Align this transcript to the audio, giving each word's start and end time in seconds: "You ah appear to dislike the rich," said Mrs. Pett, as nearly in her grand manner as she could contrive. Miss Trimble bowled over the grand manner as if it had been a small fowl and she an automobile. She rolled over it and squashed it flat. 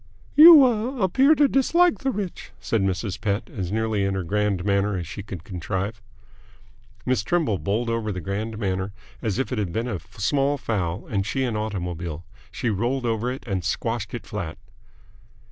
"You 0.35 0.65
ah 0.65 0.97
appear 1.03 1.35
to 1.35 1.47
dislike 1.47 1.99
the 1.99 2.09
rich," 2.09 2.49
said 2.59 2.81
Mrs. 2.81 3.21
Pett, 3.21 3.47
as 3.51 3.71
nearly 3.71 4.03
in 4.03 4.15
her 4.15 4.23
grand 4.23 4.65
manner 4.65 4.97
as 4.97 5.05
she 5.05 5.21
could 5.21 5.43
contrive. 5.43 6.01
Miss 7.05 7.21
Trimble 7.21 7.59
bowled 7.59 7.87
over 7.87 8.11
the 8.11 8.19
grand 8.19 8.57
manner 8.57 8.93
as 9.21 9.37
if 9.37 9.51
it 9.51 9.59
had 9.59 9.71
been 9.71 9.87
a 9.87 9.99
small 10.17 10.57
fowl 10.57 11.05
and 11.05 11.23
she 11.23 11.43
an 11.43 11.55
automobile. 11.55 12.25
She 12.51 12.71
rolled 12.71 13.05
over 13.05 13.31
it 13.31 13.43
and 13.45 13.63
squashed 13.63 14.15
it 14.15 14.25
flat. 14.25 14.57